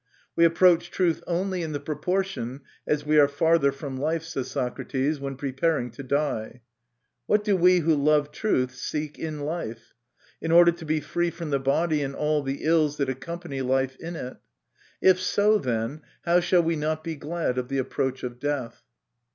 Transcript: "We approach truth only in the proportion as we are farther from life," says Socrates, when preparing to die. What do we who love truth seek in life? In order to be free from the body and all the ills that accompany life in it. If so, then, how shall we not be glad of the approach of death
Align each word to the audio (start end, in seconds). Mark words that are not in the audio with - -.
"We 0.35 0.45
approach 0.45 0.89
truth 0.89 1.21
only 1.27 1.61
in 1.61 1.73
the 1.73 1.79
proportion 1.79 2.61
as 2.87 3.05
we 3.05 3.19
are 3.19 3.27
farther 3.27 3.71
from 3.71 3.97
life," 3.97 4.23
says 4.23 4.49
Socrates, 4.49 5.19
when 5.19 5.35
preparing 5.35 5.91
to 5.91 6.01
die. 6.01 6.61
What 7.27 7.43
do 7.43 7.55
we 7.55 7.81
who 7.81 7.93
love 7.93 8.31
truth 8.31 8.73
seek 8.73 9.19
in 9.19 9.41
life? 9.41 9.93
In 10.41 10.51
order 10.51 10.71
to 10.71 10.85
be 10.85 11.01
free 11.01 11.29
from 11.29 11.51
the 11.51 11.59
body 11.59 12.01
and 12.01 12.15
all 12.15 12.41
the 12.41 12.63
ills 12.63 12.97
that 12.97 13.09
accompany 13.09 13.61
life 13.61 13.95
in 13.97 14.15
it. 14.15 14.37
If 15.03 15.19
so, 15.19 15.59
then, 15.59 16.01
how 16.25 16.39
shall 16.39 16.63
we 16.63 16.75
not 16.75 17.03
be 17.03 17.15
glad 17.15 17.59
of 17.59 17.67
the 17.67 17.77
approach 17.77 18.23
of 18.23 18.39
death 18.39 18.81